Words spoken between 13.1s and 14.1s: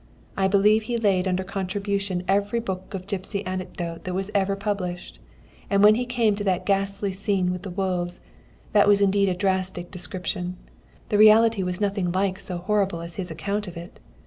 his account of it.